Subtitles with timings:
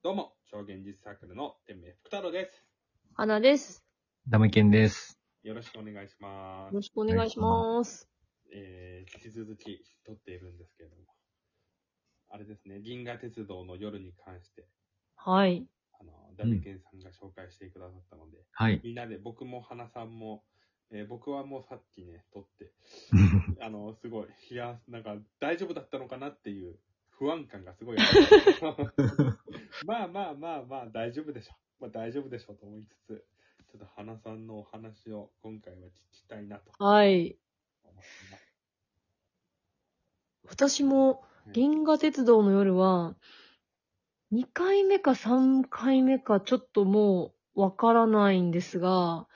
[0.00, 2.64] どうも、超現実サークルの天命福太郎です。
[3.14, 3.84] 花です。
[4.28, 5.18] ダムケンです。
[5.42, 6.82] よろしくお願いしますよろ。
[6.82, 8.08] しくお願いします。
[8.54, 11.02] えー、引き続き撮っているんですけれども、
[12.30, 14.68] あれですね、銀河鉄道の夜に関して、
[15.16, 15.66] はい。
[16.00, 18.80] あの、ダメケンさんが紹介してくださったので、はい。
[18.84, 20.44] みんなで僕も花さんも、
[20.92, 22.70] えー僕はもうさっきね、撮って、
[23.60, 26.78] あの、すごい、いや、なんか大丈夫だったのかなっていう
[27.18, 29.38] 不安感がすごいある。
[29.86, 31.52] まあまあまあまあ大丈夫でしょ。
[31.80, 33.24] まあ大丈夫でしょうと思いつつ、
[33.70, 36.72] ちょっと花さんのお話を今回は聞きたいなと。
[36.82, 37.38] はい。
[40.48, 43.16] 私も、銀河鉄道の夜は、
[44.32, 49.26] 2回目か3回目かちょっともうわからないんですが、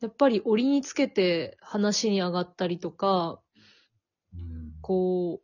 [0.00, 3.40] やっぱり折につけて話に上がったりとか、
[4.82, 5.43] こう、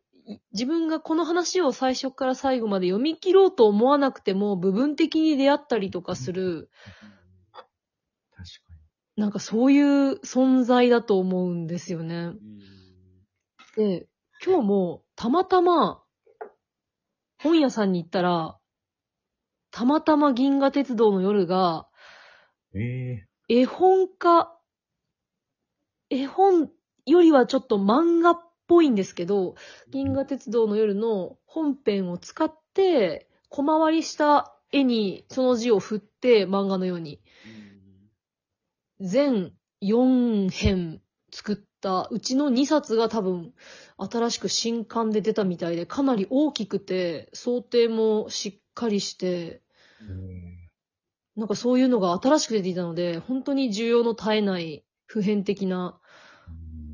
[0.53, 6.69] 自分がこの話を最初から最後まで読み切ろうと思わなくても部分的に出会ったりとかする、
[7.51, 7.63] 確
[8.65, 8.71] か
[9.17, 12.31] なんかそういう存在だと思うんですよね。
[13.75, 14.07] で、
[14.45, 16.03] 今日もたまたま
[17.39, 18.57] 本屋さんに行ったら、
[19.71, 21.87] たまたま銀河鉄道の夜が
[22.73, 24.57] 絵本化、
[26.09, 26.69] 絵本
[27.05, 29.55] よりはちょっと漫画っぽいんですけど、
[29.89, 37.19] 銀河鉄道の夜の本編を使って、小回りした絵にその字を振って漫画のように、
[39.01, 39.51] 全
[39.83, 41.01] 4編
[41.33, 42.07] 作った。
[42.11, 43.53] うちの2冊が多分
[43.97, 49.61] 新しく新刊で出たみたいでかなり大きくて想定もしっかりして。
[50.01, 50.61] ー
[51.35, 56.00] なんかそういうのが新しく出ていたので本当に需要の絶えない普遍的な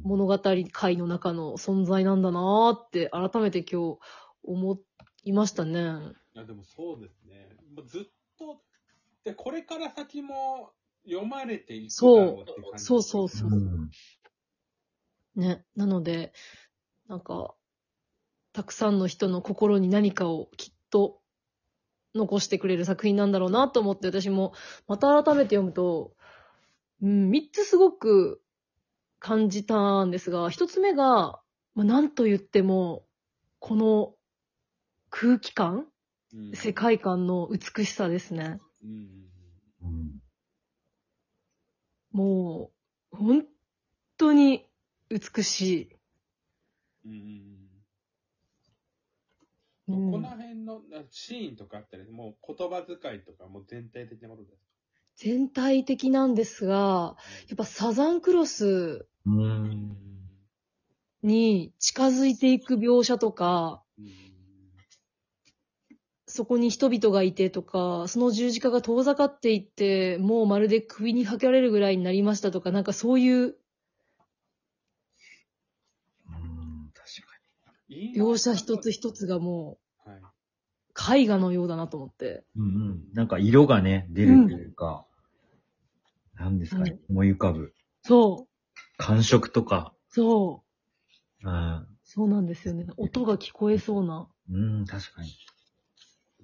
[0.08, 0.40] 物語
[0.72, 4.00] 界の中の存在なんだなーって改めて今日
[4.44, 4.80] 思
[5.24, 5.82] いましたね。
[6.34, 7.50] いや、でもそうですね。
[7.76, 8.02] もうずっ
[8.40, 8.62] と、
[9.26, 10.72] で、これから先も
[11.06, 12.84] 読まれていくだろうって感じ。
[12.86, 13.50] そうそうそう。
[13.50, 13.92] うん
[15.36, 15.64] ね。
[15.76, 16.34] なので、
[17.08, 17.54] なんか、
[18.54, 21.20] たくさんの人の心に何かをきっと
[22.16, 24.54] 残してくれる作品なんだろうなと思って、私も
[24.88, 26.14] また改めて読むと、
[27.02, 28.42] うん、三つすごく
[29.20, 31.42] 感じたんですが、一つ目が、
[31.76, 33.06] まあ、なんと言っても、
[33.60, 34.14] この
[35.10, 35.88] 空気感、
[36.34, 38.60] うん世界観の美しさですね。
[38.84, 39.28] うん
[42.12, 42.72] も
[43.14, 43.46] う、本
[44.18, 44.68] 当に
[45.10, 45.96] 美しい。
[47.06, 47.12] うん。
[49.88, 54.77] うんこの辺のなシーンとかあったり、もう言葉遣いとかもう全体的なことです
[55.18, 57.18] 全体的なんですが、
[57.50, 59.08] やっぱサザンクロス。
[61.24, 64.06] に近づいていく描写とか、うん
[66.30, 73.54] そこに人々がいてとか、その十字架が遠ざかっていって、もうまるで首にかけられるぐらいになりましたとか、なんかそういううん
[76.94, 77.34] 確か
[77.88, 80.18] いいな描写一つ一つがもはい。
[80.18, 80.22] う
[81.24, 82.44] 絵画のようだなと思って。
[82.56, 82.62] に。
[82.62, 83.04] うんうん。
[83.14, 85.07] なんか色がね、出るというか、
[86.38, 87.74] なんですかね、思い浮かぶ。
[88.04, 89.94] そう、感触とか。
[90.10, 90.64] そ
[91.44, 91.88] う、うん。
[92.04, 92.86] そうなんですよね。
[92.98, 94.30] 音が聞こえそうな。
[94.50, 95.30] うん、確かに。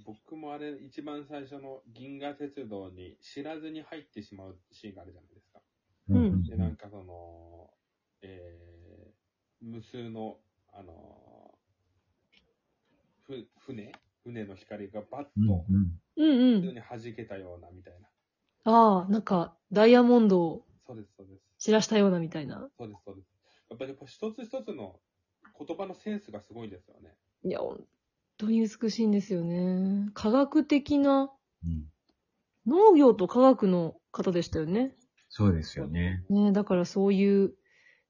[0.05, 5.61] 僕もあれ、一番最初の銀河鉄道に知らずに入ってしまうシーンがあるじゃないですか。
[6.09, 7.69] うんで、なんかその、
[8.21, 10.37] えー、無数の、
[10.73, 13.91] あのーふ、船？
[14.23, 16.61] 船の光がバッうんと、うん普うん。
[16.61, 18.07] 通に弾けたような、みたいな。
[18.65, 21.41] ああ、なんかダイヤモンドをそうです、そうです。
[21.59, 22.69] 散らしたようなみたいな。
[22.77, 23.27] そうです、そうです。
[23.69, 24.99] やっぱりこう一つ一つの
[25.57, 27.15] 言葉のセンスがすごいですよね。
[27.43, 27.83] いや、本
[28.37, 30.09] 当に美しいんですよね。
[30.13, 31.31] 科学的な、
[31.65, 31.85] うん
[32.65, 34.95] 農業と科学の方でしたよね。
[35.27, 36.23] そうですよね。
[36.29, 37.53] ねだからそういう、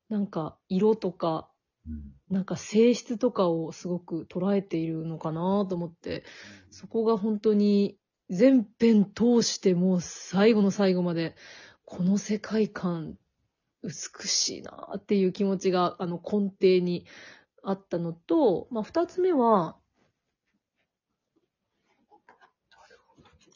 [0.10, 1.50] なんか色とか、
[1.88, 6.24] うんなんか性質とかをすごく捉えているのかなと思って、
[6.72, 7.98] そこが本当に
[8.34, 11.36] 全編通してもう最後の最後まで、
[11.86, 13.18] この世界観
[13.84, 17.06] 美しいなっていう気持ちがあの根底に
[17.64, 19.78] あったのと、まあ二つ目は、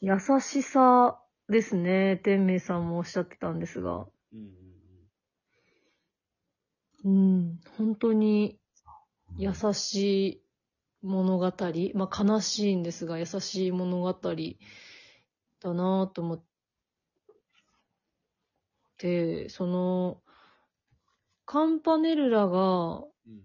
[0.00, 2.16] 優しさですね。
[2.18, 4.06] 天明さんもおっしゃってたんですが。
[7.04, 8.58] うん本当に
[9.36, 9.94] 優し
[10.28, 10.42] い
[11.02, 11.52] 物語、
[11.94, 14.12] まあ悲しいんですが、優しい物語
[15.60, 16.44] だなと思っ
[18.98, 20.20] て、その、
[21.46, 23.42] カンパネルラがうん。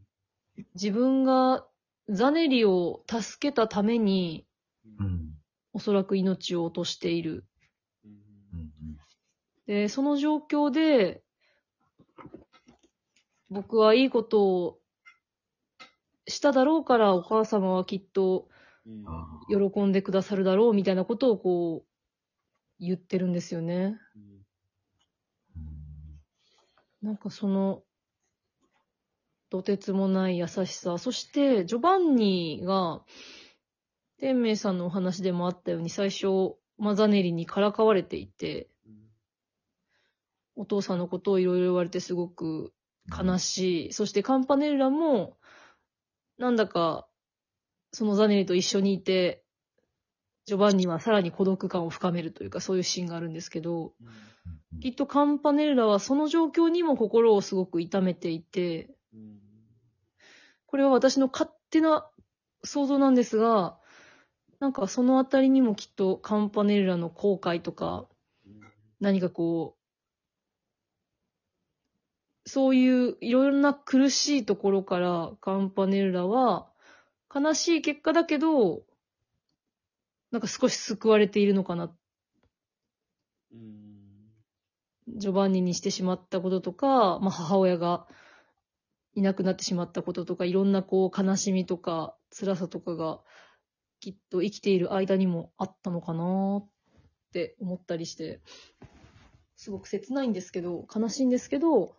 [0.76, 1.66] 自分が
[2.10, 4.46] ザネリを助けたために。
[5.76, 7.46] おそらく命を落としている。
[9.66, 11.24] で、その状況で、
[13.50, 14.80] 僕はいいことを
[16.28, 18.48] しただろうから、お母様はきっと
[19.50, 21.88] 喜んでくださるだろうみたいなことをこう、
[22.80, 23.98] 言ってるんですよね。
[27.02, 27.84] なんかその、
[29.50, 30.98] とてつもない優しさ。
[30.98, 33.04] そして、ジョバンニが、
[34.18, 39.04] 天明さんのお話でもあったように、最初、マザネリにからかわれていて、うん
[40.56, 42.74] お父さんのことをいろいろ言われてすごく
[43.10, 43.94] 悲しい。
[43.94, 45.38] そしてカンパネルラも、
[46.44, 47.08] なんだか、
[47.94, 49.46] そのザネリと一緒にいて、
[50.44, 53.94] ジョバンニはさらに孤独感を深めるというか、そういうシーンがあるんですけど、
[54.82, 59.40] きっとカンパネルラはその状況にも心をすごく痛めていて、うん
[60.66, 62.10] これは私の勝手な
[62.64, 63.78] 想像なんですが、
[64.60, 68.08] なんかそのあたりにもきっとカンパネルラの後悔とか、
[68.48, 68.60] うん。
[69.00, 69.83] 何かこう、
[72.46, 76.70] そういういろいろな苦しいところからカンパネルラは、
[77.34, 78.84] 悲しい結果だけど、
[80.32, 81.96] なんか少し救われているのかな。
[83.54, 83.94] うん
[85.10, 88.08] ジョバンニにしてしまったこととか、まあ母親が
[89.16, 93.20] いなくなってしまったこととか、いろんなこう悲しみとか辛さとかが
[94.00, 96.68] きっと生きている間にもあったのかなっ
[97.32, 98.42] て思ったりして、
[99.56, 101.96] すごく切ないんですけど、悲しいんですけど、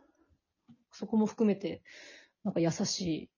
[0.95, 1.83] そこも含めて、
[2.45, 3.31] なんか優しい。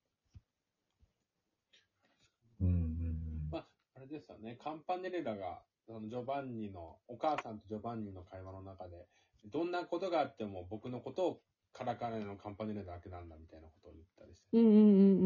[2.60, 3.66] うんうんまあ、
[3.96, 9.06] あれですよね、カンパネレラが、そのジョバンニの、お母さんとジョバンニの会話の中で、
[9.46, 11.40] どんなことがあっても僕のことを
[11.72, 14.48] からかわないのカンパネレラだけなんだみたいなことを言ったりして。
[14.52, 14.78] うんうんう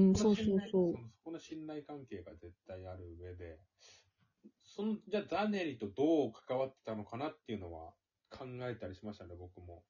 [0.05, 1.03] んうん、そうこの信頼そうそう。
[1.03, 3.59] そこの信頼関係が絶対ある上で、
[4.63, 7.93] その、じゃあザネリとどう関わってたのかなっていうのは
[8.31, 9.83] 考えたりしましたね、僕も。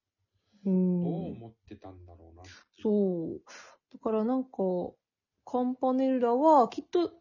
[0.65, 1.90] うんどう思ってた
[2.81, 3.41] そう。
[3.93, 4.49] だからなんか、
[5.45, 7.11] カンパネルラはきっと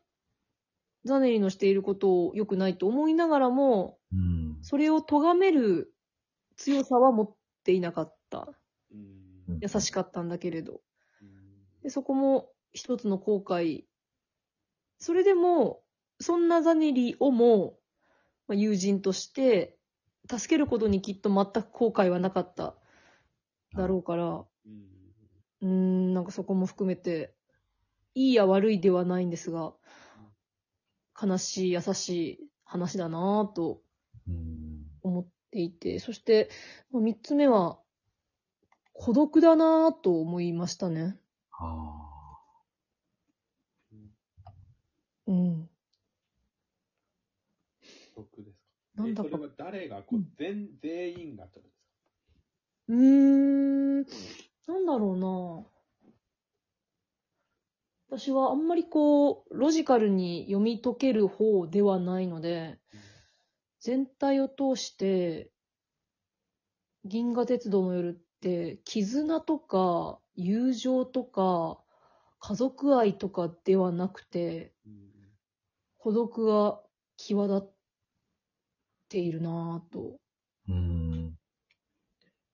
[1.04, 5.94] ザネリのしていることを良くないと思いながらも、うんそれを咎める
[6.56, 7.34] 強さは持っ
[7.64, 8.48] ていなかった。
[8.92, 10.80] うん優しかったんだけれど。
[11.22, 13.84] うんでそこも一つの後悔。
[14.98, 15.82] それでも、
[16.20, 17.78] そんなザネリをも、
[18.46, 19.78] まあ、友人として、
[20.30, 22.76] 助けることにきっと全く後悔はなかった
[23.74, 24.99] だろうから、うん
[25.62, 27.34] うーん、なんかそこも含めて、
[28.14, 29.74] いいや悪いではないんですが、
[31.20, 33.82] 悲しい、優しい話だなぁと
[34.28, 34.86] うん。
[35.02, 36.48] 思っていて、そして、
[36.90, 37.78] まあ三つ目は、
[38.92, 41.18] 孤独だなぁと思いましたね。
[41.52, 41.96] あ
[45.26, 45.70] うん。
[48.16, 48.58] 僕です
[48.96, 49.02] か？
[49.02, 52.92] なんだかえそれは誰がこう、全、全員がってことですか？
[52.92, 54.06] うーん、
[54.70, 55.66] なんだろうな
[58.08, 62.78] 私はあんまりこう、ロジカルに読み解ける方ではないので、
[63.80, 65.50] 全体を通して、
[67.04, 71.80] 銀河鉄道の夜って、絆とか、友情とか、
[72.38, 74.72] 家族愛とかではなくて、
[75.98, 76.80] 孤独が
[77.16, 77.70] 際立っ
[79.08, 80.16] ているなぁと。
[80.68, 81.36] うん。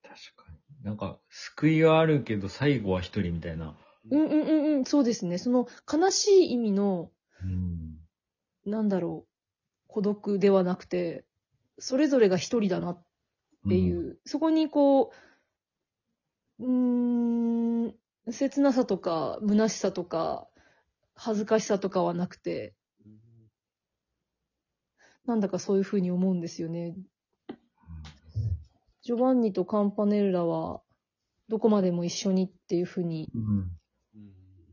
[0.02, 0.45] 確か。
[0.86, 3.76] なんか、救いはあるけど、最後は一人みたいな。
[4.08, 5.36] うんうんうんうん、そうですね。
[5.36, 7.10] その悲しい意味の、
[7.42, 7.98] うん。
[8.64, 9.28] なんだろう、
[9.88, 11.24] 孤独ではなくて、
[11.80, 13.04] それぞれが一人だなっ
[13.68, 15.10] ていう、そこにこ
[16.60, 17.94] う、うーん、
[18.30, 20.46] 切なさとか、虚しさとか、
[21.16, 22.74] 恥ずかしさとかはなくて、
[23.04, 23.18] うん
[25.24, 26.94] なんだかそういうふうに思うんですよね。
[29.06, 30.82] ジョバンニとカンパネルラは、
[31.48, 33.70] どこまでも一緒にっていうふうにうん。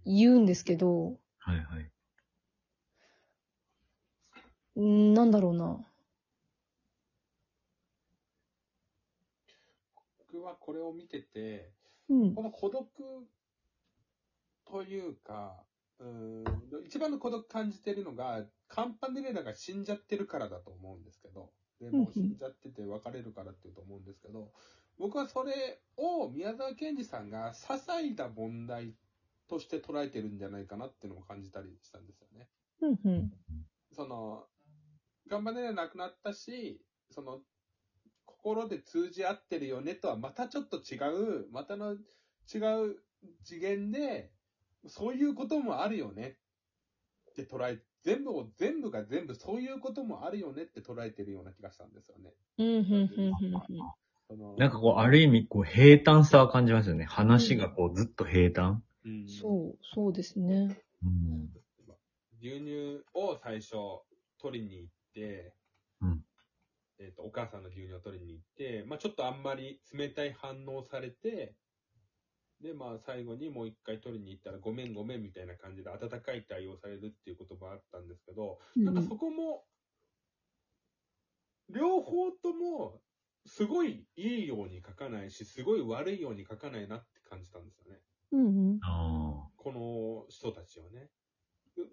[0.06, 1.92] 言うんですけど、はいはい。
[4.78, 5.80] うーん、なんだろうな。
[10.32, 11.72] 僕はこれを見てて、
[12.10, 12.42] うんこ。
[12.42, 12.88] の孤独
[14.66, 15.64] というか、
[16.00, 16.46] うーん
[16.88, 21.52] 一番の孤独感じてるのが、カンパネレラが死んじゃってるからだと思うんですけど、
[21.84, 24.52] でもう死んじゃってて別れるからっていうと思うんですけど、
[24.98, 28.96] 僕はそれを宮沢賢治さんが些細な問題
[29.48, 32.48] として捉えてるんじゃないかなっていうのも感じたりしたんですよね。
[32.82, 33.34] うんうん。
[33.92, 34.46] その、
[35.30, 37.42] カンパネレラ亡くなったし、その、
[38.26, 40.98] 心で通じ合ってるよねとはまたちょっと違
[41.44, 42.98] う、またの違う
[43.44, 44.32] 次元で、
[44.88, 46.38] そういうこともあるよね
[47.32, 52.34] って捉え全部を、全部が全部そういうこともあるよねって捉えてるような気がしたんですよね。
[52.58, 53.54] うん、うん、うん、うん。
[54.28, 57.06] そのなんかこう、ある意味、こう、平坦さは感じますよね。
[57.06, 58.84] 話がこう、ずっと平坦。
[59.06, 60.82] うんそう、そうですね。
[61.04, 61.50] うん。
[62.42, 63.72] 牛乳を最初
[64.38, 65.54] 取りに行って、
[66.02, 66.26] うん
[67.00, 71.54] えっ、と、お母さんの牛乳を取りに行って、まあちょっとあんまり冷たい反応されて、
[72.64, 79.66] で、まあ最後にもう一回取りに行ったら、ごめんごめんみたいな感じで温かい対応されるっていうこともあったんですけど、なんかそこも、
[81.70, 83.02] 両方とも、
[83.46, 88.00] すごいいいように書かないし、すごい悪いように書かないなって感じたんですよね。
[88.32, 88.80] うん、うん。
[88.82, 91.10] あこの人たちをね。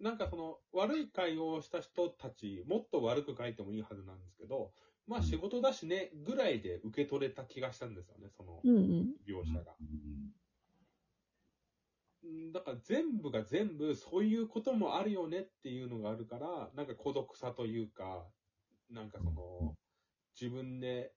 [0.00, 4.72] なんかその、悪い会をした人たち、もっと悪く書いてもいいはずなんですけど、
[5.06, 9.16] まあ仕事だしね、ぐらいで受け取れた気がしたんですよね、そのうん、うん。
[9.26, 9.74] 描写が。
[9.80, 10.32] うん
[12.52, 18.26] だから全部が全部そういうこともあるよねっていうのがあるから、なんか孤独さというか、
[18.90, 19.74] なんかその、
[20.40, 21.12] 自分で、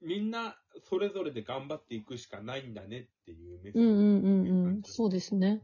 [0.00, 0.56] みんな
[0.88, 4.82] それぞれで頑張っていくしかないんだねっていうメッセージうん、うん、うん、うん。
[4.84, 5.62] そうですね。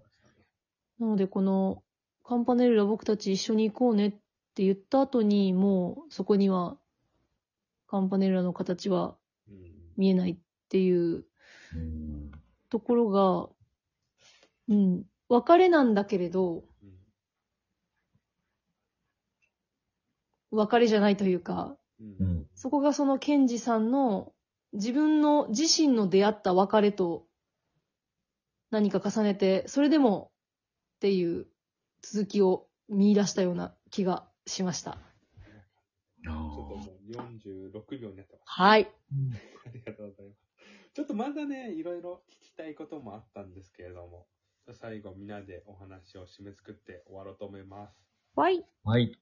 [0.99, 1.83] なので、この、
[2.25, 4.11] カンパネルラ僕たち一緒に行こうねっ
[4.55, 6.79] て言った後に、もうそこには、
[7.87, 9.17] カンパネルラの形は
[9.49, 9.57] うん
[9.97, 10.37] 見えないっ
[10.69, 11.25] ていう
[11.75, 12.31] うん。
[12.69, 13.49] ところが、
[14.69, 16.97] うん、別れなんだけれど、うん
[20.53, 24.33] 別れじゃないというか、うんうんそこがそのケンジさんの
[24.73, 27.27] 自分の自身の出会った別れと
[28.71, 30.31] 何か重ねて、それでも
[30.97, 31.47] っていう
[32.03, 34.99] 続きを見出したような気がしました。
[36.25, 38.43] ちょっともう46秒になってます。
[38.47, 38.91] はい。
[39.67, 40.41] ありがとうございます。
[40.95, 44.27] ちょっとまだね、いろいろ聞きたいこともあったんですけれども、
[44.75, 48.07] 最後みんなでお話を締め作って終わろうと思います。
[48.35, 48.65] はい。
[48.85, 49.19] はい。